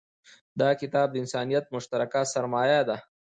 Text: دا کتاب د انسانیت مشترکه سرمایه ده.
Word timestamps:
دا 0.59 0.69
کتاب 0.81 1.07
د 1.11 1.15
انسانیت 1.23 1.65
مشترکه 1.75 2.21
سرمایه 2.33 2.81
ده. 2.89 2.97